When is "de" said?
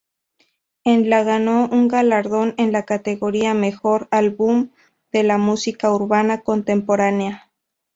5.11-5.21